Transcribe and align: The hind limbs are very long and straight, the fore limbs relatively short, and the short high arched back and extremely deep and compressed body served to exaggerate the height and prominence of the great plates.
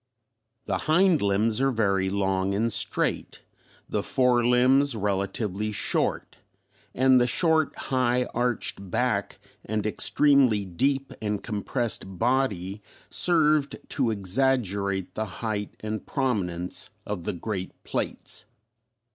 The 0.65 0.77
hind 0.89 1.21
limbs 1.21 1.61
are 1.61 1.69
very 1.69 2.09
long 2.09 2.55
and 2.55 2.73
straight, 2.73 3.43
the 3.87 4.01
fore 4.01 4.43
limbs 4.43 4.95
relatively 4.95 5.71
short, 5.71 6.37
and 6.95 7.21
the 7.21 7.27
short 7.27 7.75
high 7.75 8.23
arched 8.33 8.89
back 8.89 9.37
and 9.63 9.85
extremely 9.85 10.65
deep 10.65 11.13
and 11.21 11.43
compressed 11.43 12.17
body 12.17 12.81
served 13.11 13.77
to 13.89 14.09
exaggerate 14.09 15.13
the 15.13 15.25
height 15.43 15.75
and 15.81 16.03
prominence 16.03 16.89
of 17.05 17.25
the 17.25 17.33
great 17.33 17.69
plates. 17.83 18.45